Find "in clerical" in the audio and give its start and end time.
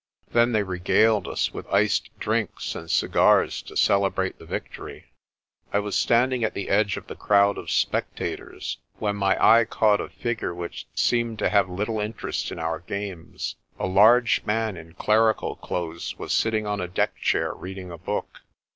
14.75-15.55